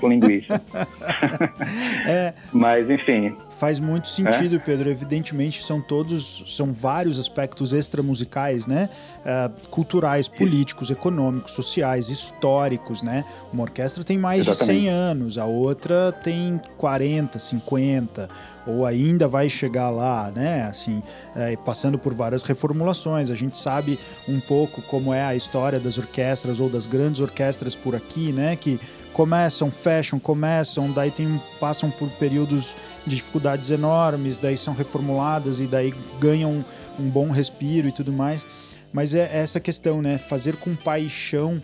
[0.00, 0.60] com linguiça.
[2.06, 3.34] é, Mas, enfim.
[3.58, 4.58] Faz muito sentido, é?
[4.58, 4.90] Pedro.
[4.90, 8.88] Evidentemente, são todos, são vários aspectos extramusicais, né?
[9.20, 13.24] Uh, culturais, políticos, econômicos, sociais, históricos, né?
[13.52, 14.80] Uma orquestra tem mais Exatamente.
[14.80, 18.28] de 100 anos, a outra tem 40, 50
[18.66, 20.62] ou ainda vai chegar lá, né?
[20.62, 21.02] Assim,
[21.36, 23.30] é, passando por várias reformulações.
[23.30, 27.76] A gente sabe um pouco como é a história das orquestras ou das grandes orquestras
[27.76, 28.56] por aqui, né?
[28.56, 28.80] Que
[29.12, 32.74] começam, fecham, começam, daí tem, passam por períodos
[33.06, 36.64] de dificuldades enormes, daí são reformuladas e daí ganham
[36.98, 38.44] um bom respiro e tudo mais.
[38.92, 40.18] Mas é essa questão, né?
[40.18, 41.60] Fazer com paixão,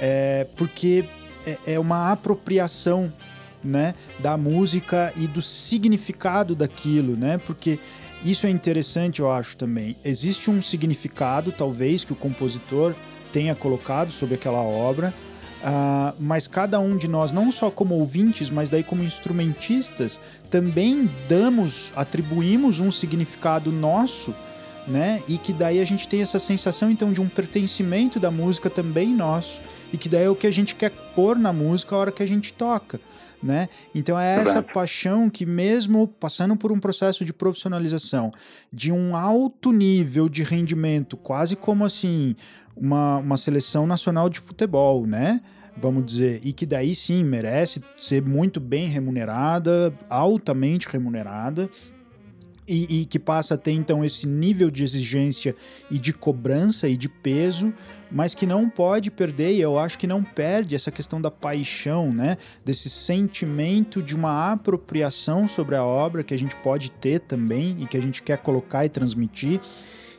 [0.00, 1.04] é, porque
[1.46, 3.12] é, é uma apropriação
[3.62, 7.38] né, da música e do significado daquilo, né?
[7.38, 7.78] Porque
[8.24, 9.96] isso é interessante, eu acho também.
[10.04, 12.94] Existe um significado, talvez, que o compositor
[13.32, 15.12] tenha colocado sobre aquela obra,
[15.62, 21.10] uh, mas cada um de nós, não só como ouvintes, mas daí como instrumentistas, também
[21.28, 24.34] damos, atribuímos um significado nosso,
[24.86, 25.22] né?
[25.28, 29.14] E que daí a gente tem essa sensação então de um pertencimento da música também
[29.14, 29.60] nosso,
[29.92, 32.22] e que daí é o que a gente quer pôr na música a hora que
[32.22, 33.00] a gente toca
[33.42, 33.68] né?
[33.94, 38.32] Então é essa paixão que mesmo passando por um processo de profissionalização,
[38.72, 42.34] de um alto nível de rendimento, quase como assim
[42.80, 45.40] uma, uma seleção nacional de futebol, né?
[45.76, 51.70] Vamos dizer, e que daí sim merece ser muito bem remunerada, altamente remunerada,
[52.66, 55.56] e, e, que passa a ter então esse nível de exigência
[55.90, 57.72] e de cobrança e de peso,
[58.10, 62.12] mas que não pode perder, e eu acho que não perde essa questão da paixão,
[62.12, 62.36] né?
[62.64, 67.86] Desse sentimento de uma apropriação sobre a obra que a gente pode ter também e
[67.86, 69.60] que a gente quer colocar e transmitir,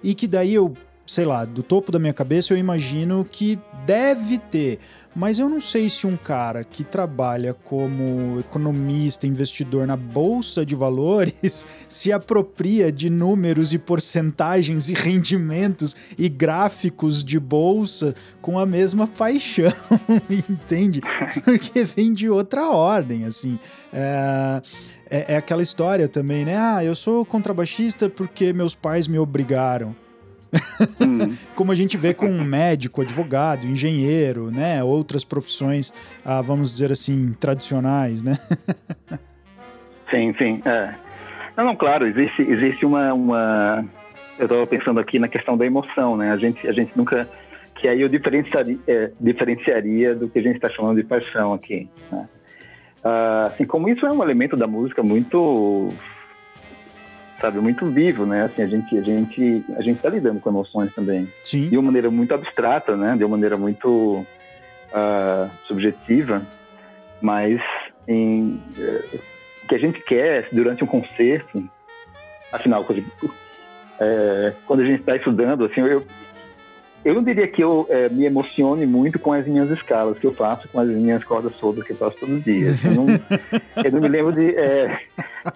[0.02, 0.74] e que daí eu,
[1.10, 4.80] sei lá, do topo da minha cabeça eu imagino que deve ter
[5.16, 10.76] mas eu não sei se um cara que trabalha como economista, investidor na bolsa de
[10.76, 18.66] valores, se apropria de números e porcentagens e rendimentos e gráficos de bolsa com a
[18.66, 19.74] mesma paixão,
[20.30, 21.02] entende?
[21.44, 23.60] Porque vem de outra ordem, assim.
[23.92, 24.62] É
[25.12, 26.56] é, é, aquela história também, né?
[26.56, 29.96] Ah, eu sou contrabaixista porque meus pais me obrigaram.
[31.56, 34.84] Como a gente vê com médico, advogado, engenheiro, né?
[34.84, 38.38] Outras profissões, ah, vamos dizer assim, tradicionais, né?
[40.10, 40.62] sim, sim.
[40.66, 40.94] É.
[41.56, 43.86] Não, não, claro, existe, existe uma, uma...
[44.38, 46.32] Eu estava pensando aqui na questão da emoção, né?
[46.32, 47.28] A gente, a gente nunca...
[47.76, 51.90] Que aí eu diferenciaria, é, diferenciaria do que a gente está chamando de paixão aqui,
[52.12, 52.28] né?
[53.04, 55.88] Ah, assim como isso é um elemento da música muito
[57.40, 58.44] sabe, muito vivo, né?
[58.44, 61.28] Assim, a gente, a gente, a gente está lidando com emoções também.
[61.44, 61.70] Sim.
[61.70, 63.16] De uma maneira muito abstrata, né?
[63.16, 64.26] De uma maneira muito
[64.92, 66.42] uh, subjetiva,
[67.22, 67.60] mas
[68.08, 69.20] em, uh,
[69.64, 71.64] o que a gente quer durante um concerto,
[72.52, 73.04] afinal, quando,
[74.00, 76.06] é, quando a gente está estudando, assim, eu,
[77.04, 80.34] eu não diria que eu é, me emocione muito com as minhas escalas que eu
[80.34, 82.78] faço, com as minhas cordas soltas que eu faço todos os dias.
[82.84, 83.06] Eu não,
[83.84, 85.00] eu não me lembro de, é,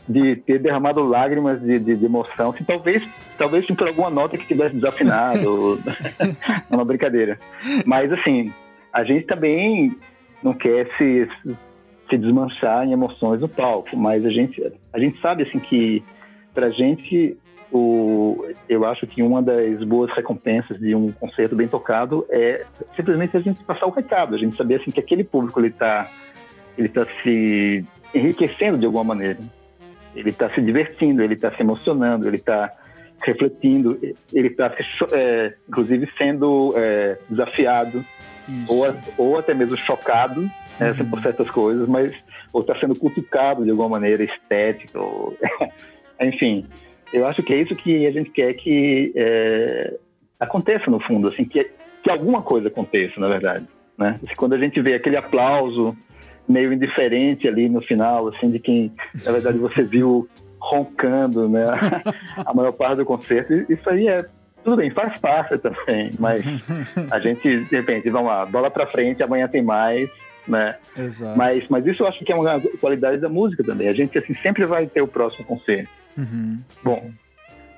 [0.08, 2.52] de ter derramado lágrimas de, de, de emoção.
[2.52, 5.80] Assim, talvez, talvez por alguma nota que tivesse desafinado.
[6.20, 7.38] é uma brincadeira.
[7.86, 8.54] Mas, assim,
[8.92, 9.96] a gente também
[10.42, 11.28] não quer se,
[12.10, 16.04] se desmanchar em emoções no palco, mas a gente, a gente sabe, assim, que
[16.54, 17.38] pra gente
[17.74, 22.64] o, eu acho que uma das boas recompensas de um concerto bem tocado é
[22.96, 26.08] simplesmente a gente passar o recado, a gente saber assim que aquele público ele está
[26.78, 27.84] ele tá se
[28.14, 29.40] enriquecendo de alguma maneira,
[30.16, 32.72] ele está se divertindo, ele está se emocionando, ele está
[33.20, 34.00] refletindo,
[34.32, 34.72] ele está
[35.12, 38.06] é, inclusive sendo é, desafiado
[38.68, 38.86] ou,
[39.18, 40.42] ou até mesmo chocado
[40.80, 41.10] né, uhum.
[41.10, 42.14] por certas coisas, mas
[42.52, 45.36] ou está sendo cutucado de alguma maneira estética, ou,
[46.22, 46.68] enfim.
[47.14, 49.94] Eu acho que é isso que a gente quer que é,
[50.40, 51.70] aconteça no fundo, assim, que,
[52.04, 53.68] que alguma coisa aconteça, na verdade.
[53.98, 54.20] Né?
[54.24, 55.96] Assim, quando a gente vê aquele aplauso
[56.48, 58.92] meio indiferente ali no final, assim, de quem,
[59.24, 60.28] na verdade, você viu
[60.60, 61.66] roncando, né?
[62.46, 64.26] a maior parte do concerto, isso aí é
[64.64, 66.42] tudo bem, faz parte também, mas
[67.12, 70.10] a gente, de repente, vamos lá, bola para frente, amanhã tem mais,
[70.48, 70.76] né?
[70.98, 71.38] Exato.
[71.38, 73.88] Mas, mas isso eu acho que é uma qualidade da música também.
[73.88, 75.90] A gente assim sempre vai ter o próximo concerto.
[76.18, 76.60] Uhum.
[76.84, 77.12] Bom,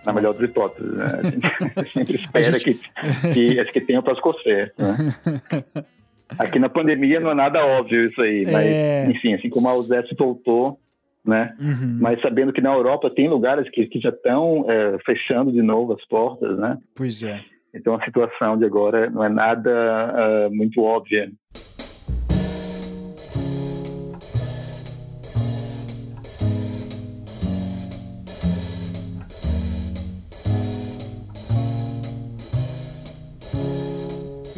[0.06, 1.06] na melhor das hipóteses, né?
[1.24, 2.92] A gente sempre espera gente...
[3.34, 4.76] que, que, que tenha o próximo concerto.
[4.82, 5.86] Né?
[6.40, 9.08] Aqui na pandemia não é nada óbvio isso aí, mas é...
[9.10, 10.80] enfim, assim como a USES voltou,
[11.24, 11.56] né?
[11.60, 11.98] Uhum.
[12.02, 15.94] Mas sabendo que na Europa tem lugares que, que já estão é, fechando de novo
[15.94, 16.78] as portas, né?
[16.96, 17.42] Pois é.
[17.74, 19.70] Então a situação de agora não é nada
[20.50, 21.30] uh, muito óbvia.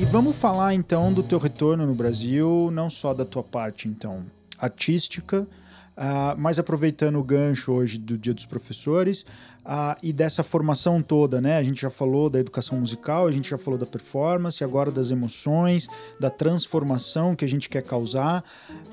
[0.10, 4.26] Vamos falar então do teu retorno no Brasil, não só da tua parte então
[4.58, 9.22] artística, uh, mas aproveitando o gancho hoje do Dia dos Professores
[9.66, 11.58] uh, e dessa formação toda, né?
[11.58, 15.12] A gente já falou da educação musical, a gente já falou da performance, agora das
[15.12, 15.90] emoções,
[16.20, 18.44] da transformação que a gente quer causar.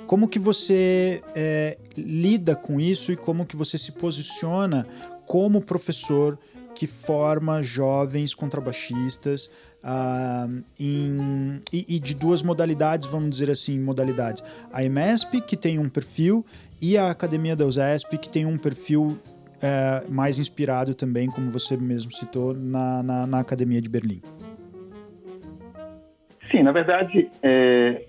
[0.07, 4.87] Como que você é, lida com isso e como que você se posiciona
[5.27, 6.37] como professor
[6.75, 9.49] que forma jovens contrabaixistas
[9.85, 14.43] uh, em, e, e, de duas modalidades, vamos dizer assim, modalidades.
[14.73, 16.45] A EMESP, que tem um perfil,
[16.81, 19.19] e a Academia da USESP, que tem um perfil
[19.59, 24.23] uh, mais inspirado também, como você mesmo citou, na, na, na Academia de Berlim.
[26.51, 28.03] Sim, na verdade, é...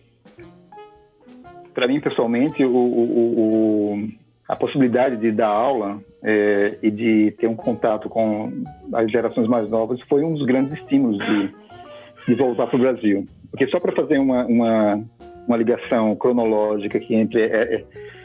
[1.73, 4.09] para mim pessoalmente, o, o, o,
[4.47, 8.51] a possibilidade de dar aula é, e de ter um contato com
[8.93, 11.53] as gerações mais novas foi um dos grandes estímulos de,
[12.27, 13.25] de voltar para o Brasil.
[13.51, 15.03] Porque só para fazer uma, uma,
[15.47, 17.83] uma, ligação cronológica aqui entre é, é,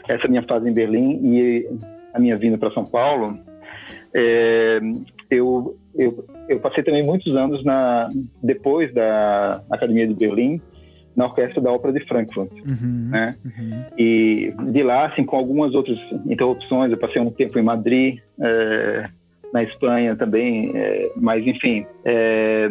[0.09, 1.67] essa minha fase em Berlim e
[2.13, 3.37] a minha vinda para São Paulo,
[4.13, 4.79] é,
[5.29, 8.09] eu, eu, eu, passei também muitos anos na,
[8.43, 10.59] depois da Academia de Berlim
[11.15, 13.35] na Orquestra da Ópera de Frankfurt, uhum, né?
[13.43, 13.83] Uhum.
[13.97, 19.09] E de lá, assim, com algumas outras interrupções, eu passei um tempo em Madrid, é,
[19.53, 21.85] na Espanha também, é, mas enfim.
[22.05, 22.67] É,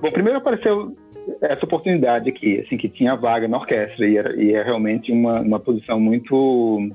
[0.00, 0.96] bom, primeiro apareceu
[1.40, 5.40] essa oportunidade aqui, assim, que tinha vaga na orquestra e, era, e é realmente uma,
[5.40, 6.90] uma posição muito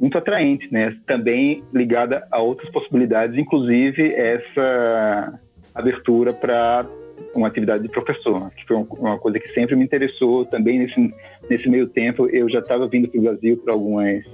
[0.00, 0.96] muito atraente, né?
[1.06, 5.40] Também ligada a outras possibilidades, inclusive essa
[5.74, 6.86] abertura para
[7.34, 10.44] uma atividade de professor, que foi uma coisa que sempre me interessou.
[10.44, 11.14] Também nesse,
[11.50, 14.24] nesse meio tempo eu já estava vindo para o Brasil para algumas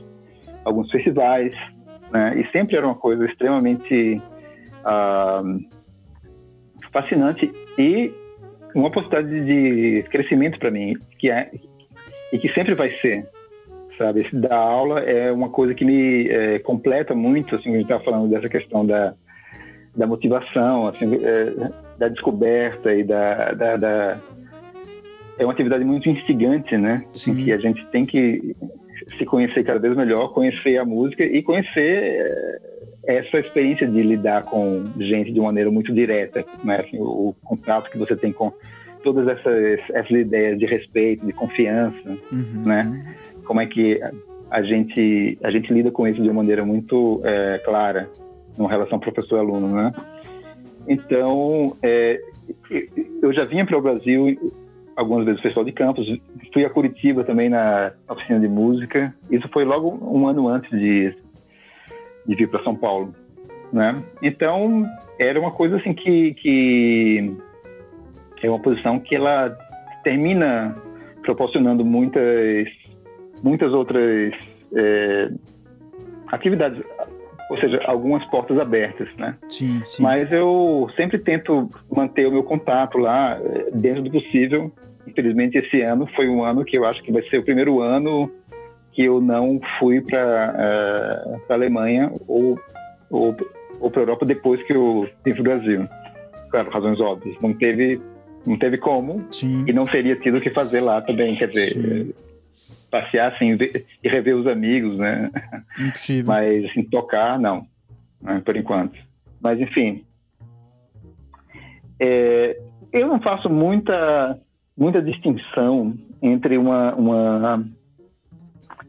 [0.65, 1.53] alguns festivais,
[2.13, 2.39] né?
[2.41, 4.21] E sempre era uma coisa extremamente
[4.85, 5.74] uh,
[6.94, 8.11] fascinante e
[8.74, 11.50] uma possibilidade de crescimento para mim, que é
[12.33, 13.26] e que sempre vai ser,
[13.98, 14.26] sabe?
[14.33, 18.28] Dar aula é uma coisa que me é, completa muito, assim, a gente estava falando
[18.28, 19.14] dessa questão da,
[19.94, 24.18] da motivação, assim, é, da descoberta e da, da, da,
[25.38, 27.04] É uma atividade muito instigante, né?
[27.09, 28.57] Assim, que a gente tem que
[29.18, 32.59] se conhecer cada vez melhor, conhecer a música e conhecer é,
[33.07, 36.81] essa experiência de lidar com gente de maneira muito direta, né?
[36.81, 38.53] Assim, o, o contato que você tem com
[39.03, 42.62] todas essas, essas ideias de respeito, de confiança, uhum.
[42.64, 43.14] né?
[43.45, 44.01] como é que
[44.51, 48.09] a gente a gente lida com isso de uma maneira muito é, clara
[48.57, 49.93] numa relação professor-aluno, né?
[50.87, 52.21] Então, é,
[53.23, 54.38] eu já vinha para o Brasil
[54.97, 56.07] algumas vezes festival de campus,
[56.53, 59.12] fui a Curitiba também na oficina de música.
[59.31, 61.14] Isso foi logo um ano antes de,
[62.27, 63.15] de vir para São Paulo,
[63.73, 64.03] né?
[64.23, 64.85] Então,
[65.19, 67.35] era uma coisa assim que, que
[68.43, 69.57] é uma posição que ela
[70.03, 70.77] termina
[71.23, 72.69] proporcionando muitas
[73.43, 74.33] muitas outras
[74.75, 75.31] é,
[76.29, 76.83] atividades,
[77.51, 79.37] ou seja, algumas portas abertas, né?
[79.49, 80.03] Sim, sim.
[80.03, 84.73] Mas eu sempre tento manter o meu contato lá é, dentro do possível.
[85.07, 88.31] Infelizmente, esse ano foi um ano que eu acho que vai ser o primeiro ano
[88.94, 92.59] que eu não fui para uh, a Alemanha ou,
[93.11, 93.37] ou,
[93.80, 95.88] ou para a Europa depois que eu para o Brasil.
[96.50, 97.37] Claro, razões óbvias.
[97.40, 98.00] Não teve,
[98.46, 99.64] não teve como Sim.
[99.66, 101.37] e não teria tido o que fazer lá também.
[101.37, 102.14] Quer dizer, Sim
[102.94, 103.59] passear assim
[104.04, 105.28] e rever os amigos, né?
[105.80, 106.26] Impossível.
[106.26, 107.66] Mas assim, tocar, não,
[108.22, 108.40] né?
[108.44, 108.96] por enquanto.
[109.40, 110.04] Mas enfim,
[111.98, 112.57] é,
[112.92, 114.38] eu não faço muita
[114.76, 117.64] muita distinção entre uma, uma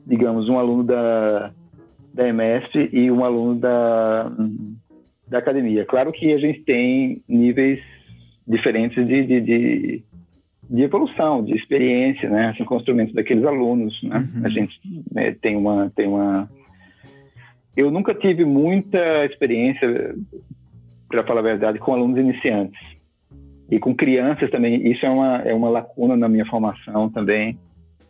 [0.06, 1.52] digamos um aluno da
[2.14, 4.32] da MSP e um aluno da
[5.28, 5.86] da academia.
[5.86, 7.80] Claro que a gente tem níveis
[8.48, 10.04] diferentes de, de, de
[10.68, 14.18] de evolução, de experiência, né, assim, com instrumentos daqueles alunos, né?
[14.18, 14.46] Uhum.
[14.46, 14.80] A gente
[15.12, 16.50] né, tem uma tem uma
[17.76, 20.16] eu nunca tive muita experiência,
[21.10, 22.80] para falar a verdade, com alunos iniciantes
[23.70, 24.90] e com crianças também.
[24.90, 27.58] Isso é uma é uma lacuna na minha formação também,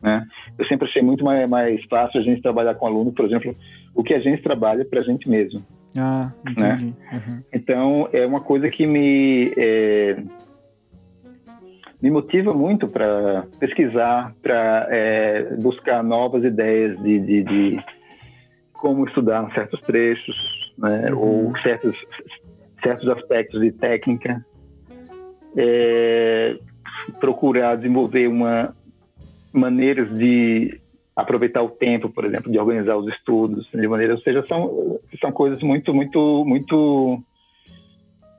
[0.06, 0.24] né?
[0.58, 3.56] Eu sempre achei muito mais, mais fácil a gente trabalhar com aluno, por exemplo,
[3.96, 5.65] o que a gente trabalha para a gente mesmo.
[5.98, 6.86] Ah, entendi.
[6.86, 6.94] Né?
[7.12, 7.44] Uhum.
[7.52, 10.18] Então é uma coisa que me é,
[12.02, 17.84] me motiva muito para pesquisar, para é, buscar novas ideias de, de, de,
[18.74, 20.36] como estudar certos trechos,
[20.78, 21.48] né, uhum.
[21.48, 21.98] ou certos,
[22.84, 24.46] certos aspectos de técnica.
[25.58, 26.58] É,
[27.20, 28.76] procurar desenvolver uma
[29.56, 30.80] maneiras de
[31.15, 35.32] aproveitar o tempo, por exemplo, de organizar os estudos de maneira, ou seja, são são
[35.32, 37.24] coisas muito muito muito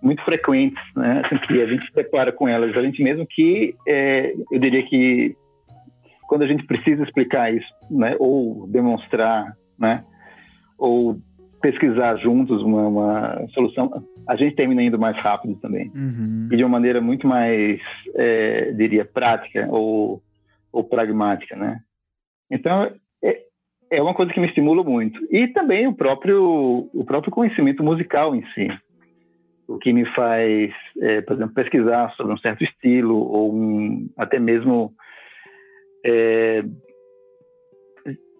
[0.02, 1.22] muito frequentes, né?
[1.24, 4.82] Assim, que a gente se prepara com elas, a gente mesmo que é, eu diria
[4.84, 5.34] que
[6.28, 8.14] quando a gente precisa explicar isso, né?
[8.18, 10.04] Ou demonstrar, né?
[10.78, 11.16] Ou
[11.62, 13.90] pesquisar juntos uma, uma solução,
[14.28, 16.48] a gente termina indo mais rápido também uhum.
[16.52, 17.80] e de uma maneira muito mais,
[18.14, 20.22] é, diria, prática ou,
[20.76, 21.80] ou pragmática, né?
[22.50, 23.42] Então é,
[23.90, 28.34] é uma coisa que me estimula muito e também o próprio o próprio conhecimento musical
[28.34, 28.68] em si
[29.68, 34.38] o que me faz, é, por exemplo, pesquisar sobre um certo estilo ou um, até
[34.38, 34.92] mesmo
[36.04, 36.62] é,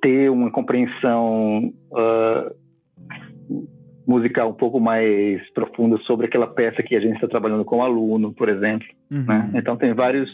[0.01, 2.55] ter uma compreensão uh,
[4.07, 7.83] musical um pouco mais profunda sobre aquela peça que a gente está trabalhando com o
[7.83, 8.87] aluno, por exemplo.
[9.11, 9.25] Uhum.
[9.25, 9.51] Né?
[9.55, 10.31] Então tem vários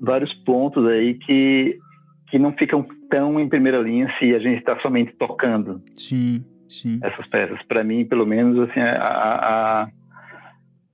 [0.00, 1.78] vários pontos aí que
[2.30, 5.82] que não ficam tão em primeira linha se a gente está somente tocando.
[5.94, 6.44] Sim.
[6.68, 7.00] Sim.
[7.02, 7.58] essas peças.
[7.66, 9.88] Para mim, pelo menos, assim, a, a,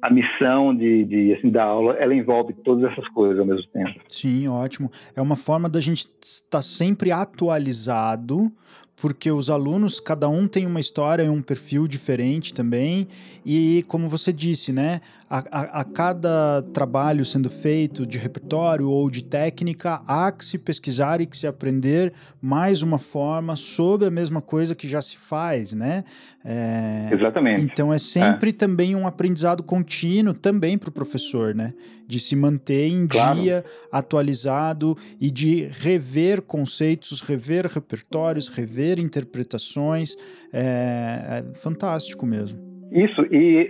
[0.03, 4.01] a missão de, de assim, da aula, ela envolve todas essas coisas ao mesmo tempo.
[4.09, 4.91] Sim, ótimo.
[5.17, 8.53] É uma forma da gente estar sempre atualizado,
[9.01, 13.09] porque os alunos, cada um tem uma história e um perfil diferente também,
[13.45, 15.01] e como você disse, né,
[15.35, 20.57] a, a, a, cada trabalho sendo feito de repertório ou de técnica, há que se
[20.57, 25.19] pesquisar e que se aprender mais uma forma sobre a mesma coisa que já se
[25.19, 26.05] faz, né?
[26.45, 27.63] É, Exatamente.
[27.65, 28.53] Então é sempre é.
[28.53, 31.75] também um aprendizado contínuo também para o professor, né?
[32.07, 33.41] De se manter em claro.
[33.41, 40.15] dia, atualizado e de rever conceitos, rever repertórios, rever interpretações.
[40.53, 42.61] É, é fantástico mesmo.
[42.93, 43.69] Isso, e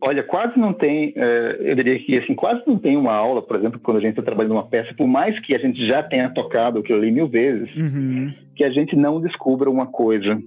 [0.00, 3.56] Olha, quase não tem, é, eu diria que assim, quase não tem uma aula, por
[3.56, 6.28] exemplo, quando a gente está trabalhando uma peça, por mais que a gente já tenha
[6.30, 8.32] tocado aquilo ali mil vezes, uhum.
[8.54, 10.38] que a gente não descubra uma coisa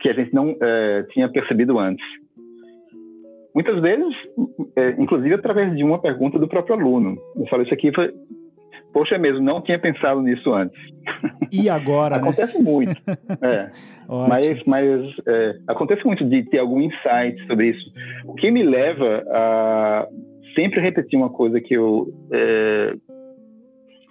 [0.00, 2.04] que a gente não é, tinha percebido antes.
[3.54, 4.14] Muitas vezes,
[4.76, 7.18] é, inclusive através de uma pergunta do próprio aluno.
[7.36, 8.10] Eu falo, isso aqui foi,
[8.92, 10.78] poxa, é mesmo, não tinha pensado nisso antes.
[11.52, 12.22] E agora, né?
[12.22, 12.64] Acontece né?
[12.64, 13.00] muito.
[13.42, 13.70] É.
[14.28, 17.92] mas mas é, acontece muito de ter algum insight sobre isso.
[18.26, 20.08] O que me leva a
[20.54, 22.94] sempre repetir uma coisa que eu é,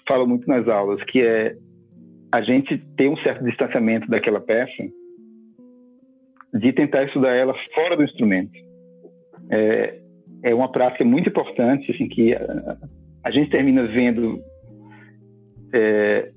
[0.07, 1.55] falo muito nas aulas, que é
[2.31, 4.83] a gente ter um certo distanciamento daquela peça,
[6.53, 8.51] de tentar estudar ela fora do instrumento.
[9.51, 9.99] É,
[10.43, 12.77] é uma prática muito importante, assim, que a,
[13.23, 14.39] a gente termina vendo
[15.73, 16.31] é,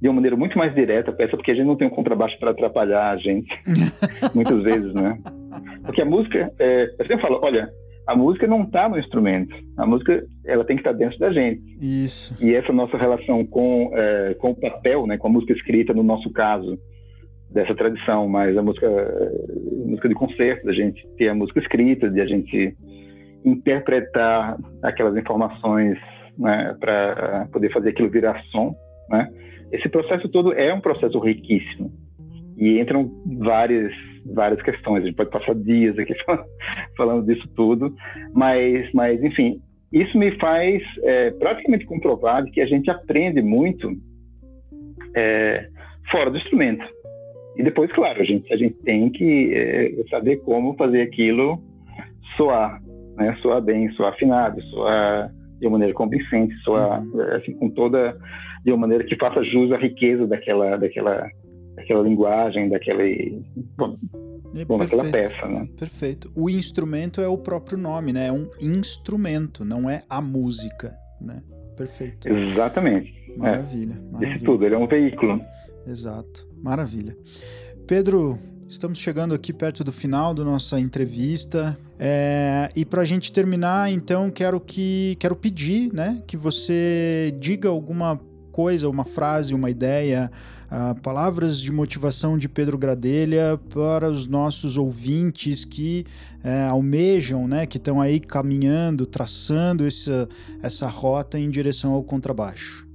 [0.00, 2.38] de uma maneira muito mais direta a peça, porque a gente não tem um contrabaixo
[2.38, 3.48] para atrapalhar a gente,
[4.34, 5.18] muitas vezes, né?
[5.84, 7.70] Porque a música, é, eu sempre falo, olha,
[8.06, 11.32] a música não está no instrumento, a música ela tem que estar tá dentro da
[11.32, 11.62] gente.
[11.80, 12.36] Isso.
[12.40, 16.02] E essa nossa relação com, é, com o papel, né, com a música escrita, no
[16.02, 16.76] nosso caso,
[17.52, 22.10] dessa tradição, mas a música, a música de concerto, da gente ter a música escrita,
[22.10, 22.76] de a gente
[23.44, 25.98] interpretar aquelas informações
[26.38, 28.74] né, para poder fazer aquilo virar som,
[29.08, 29.28] né?
[29.70, 31.90] Esse processo todo é um processo riquíssimo
[32.58, 33.92] e entram várias
[34.34, 35.02] várias questões.
[35.02, 36.14] A gente pode passar dias aqui
[36.96, 37.94] falando disso tudo,
[38.34, 39.60] mas mas enfim,
[39.92, 43.90] isso me faz é, praticamente comprovar que a gente aprende muito
[45.16, 45.66] é,
[46.10, 46.84] fora do instrumento.
[47.56, 51.58] E depois, claro, a gente a gente tem que é, saber como fazer aquilo
[52.36, 52.80] soar,
[53.16, 53.36] né?
[53.40, 55.30] Soar bem, soar afinado, soar
[55.62, 57.20] de uma maneira convincente, uhum.
[57.36, 58.18] assim, com toda
[58.64, 61.30] de uma maneira que faça jus à riqueza daquela daquela
[61.76, 63.02] daquela linguagem, daquela
[63.76, 63.96] bom,
[64.56, 65.68] é, bom daquela peça, né?
[65.78, 66.32] Perfeito.
[66.34, 68.26] O instrumento é o próprio nome, né?
[68.26, 71.40] É um instrumento, não é a música, né?
[71.76, 72.28] Perfeito.
[72.28, 73.14] Exatamente.
[73.36, 73.94] Maravilha.
[73.94, 74.12] É.
[74.12, 74.34] maravilha.
[74.34, 75.40] Isso tudo, ele é um veículo.
[75.86, 76.48] Exato.
[76.60, 77.16] Maravilha.
[77.86, 78.36] Pedro,
[78.72, 81.78] Estamos chegando aqui perto do final da nossa entrevista.
[81.98, 87.68] É, e para a gente terminar, então, quero que quero pedir né, que você diga
[87.68, 88.18] alguma
[88.50, 90.30] coisa, uma frase, uma ideia,
[90.70, 96.06] uh, palavras de motivação de Pedro Gradelha para os nossos ouvintes que
[96.42, 100.26] uh, almejam, né, que estão aí caminhando, traçando essa,
[100.62, 102.88] essa rota em direção ao contrabaixo.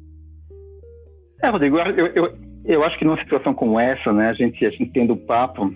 [1.40, 4.70] É, Rodrigo, eu, eu, eu acho que numa situação como essa, né, a gente, a
[4.70, 5.74] gente tendo o papo,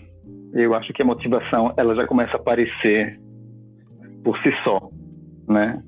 [0.53, 3.17] eu acho que a motivação ela já começa a aparecer
[4.23, 4.89] por si só,
[5.47, 5.81] né?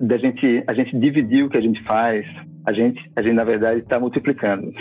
[0.00, 2.26] Da gente, a gente dividir o que a gente faz,
[2.66, 4.72] a gente, a gente na verdade está multiplicando.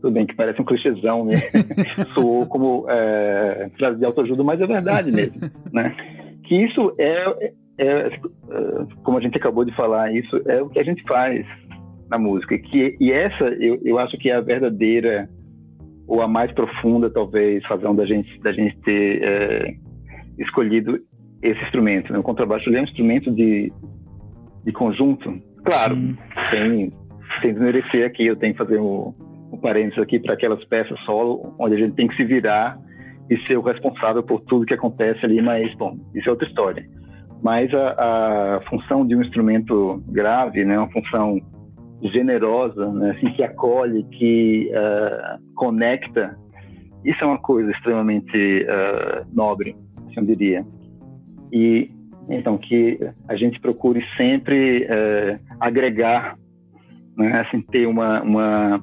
[0.00, 1.32] Tudo bem que parece um clichêzão, né?
[2.14, 5.40] Soou como é, frase de autoajuda, mas é verdade mesmo,
[5.72, 5.94] né?
[6.44, 8.18] Que isso é, é, é,
[9.02, 11.44] como a gente acabou de falar, isso é o que a gente faz,
[12.10, 12.58] na música.
[12.58, 15.28] Que, e essa, eu, eu acho que é a verdadeira,
[16.06, 19.74] ou a mais profunda, talvez, razão da gente, da gente ter é,
[20.38, 20.98] escolhido
[21.42, 22.12] esse instrumento.
[22.12, 22.18] Né?
[22.18, 23.72] O contrabaixo é um instrumento de,
[24.64, 25.40] de conjunto.
[25.64, 26.16] Claro, Sim.
[26.50, 26.92] tem,
[27.42, 29.12] tem desmerecer aqui, eu tenho que fazer um,
[29.52, 32.78] um parênteses aqui para aquelas peças solo, onde a gente tem que se virar
[33.30, 36.86] e ser o responsável por tudo que acontece ali, mas, bom, isso é outra história.
[37.42, 41.38] Mas a, a função de um instrumento grave, né, uma função
[42.02, 43.10] generosa, né?
[43.10, 46.36] assim, que acolhe, que uh, conecta.
[47.04, 49.76] Isso é uma coisa extremamente uh, nobre,
[50.06, 50.66] assim, eu diria.
[51.52, 51.90] E
[52.28, 56.36] então que a gente procure sempre uh, agregar,
[57.16, 57.40] né?
[57.40, 58.82] assim, ter uma, uma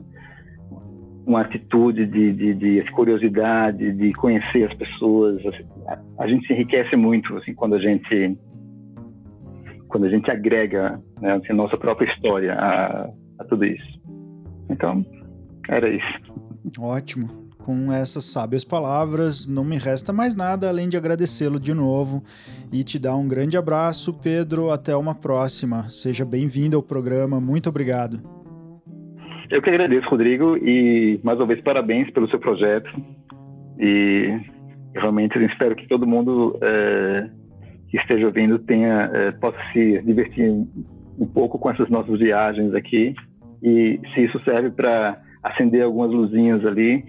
[1.26, 5.44] uma atitude de, de, de, curiosidade, de conhecer as pessoas.
[5.46, 8.38] Assim, a, a, gente se enriquece muito assim quando a gente
[9.88, 13.10] quando a gente agrega né, assim, nossa própria história a,
[13.40, 14.02] a tudo isso.
[14.70, 15.06] Então,
[15.70, 16.34] era isso.
[16.80, 17.46] Ótimo.
[17.58, 22.24] Com essas sábias palavras, não me resta mais nada além de agradecê-lo de novo
[22.72, 24.70] e te dar um grande abraço, Pedro.
[24.70, 25.90] Até uma próxima.
[25.90, 27.42] Seja bem-vindo ao programa.
[27.42, 28.20] Muito obrigado.
[29.50, 32.90] Eu que agradeço, Rodrigo, e mais uma vez parabéns pelo seu projeto.
[33.80, 34.40] E
[34.96, 37.30] realmente espero que todo mundo é,
[37.90, 43.14] que esteja ouvindo tenha é, possa se divertir um pouco com essas nossas viagens aqui
[43.64, 47.06] e se isso serve para acender algumas luzinhas ali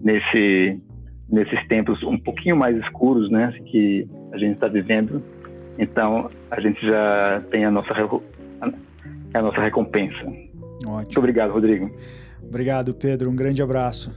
[0.00, 0.80] nesse
[1.28, 5.22] nesses tempos um pouquinho mais escuros, né, que a gente está vivendo.
[5.78, 7.94] Então a gente já tem a nossa
[9.34, 10.24] a nossa recompensa.
[10.24, 10.96] Ótimo.
[10.96, 11.86] Muito obrigado, Rodrigo.
[12.42, 13.30] Obrigado, Pedro.
[13.30, 14.12] Um grande abraço.